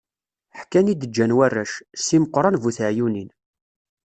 [0.59, 3.29] Ḥkan i d-ǧǧan warrac, Si Meqran bu teɛyunin.